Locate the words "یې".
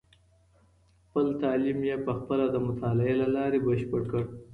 1.89-1.95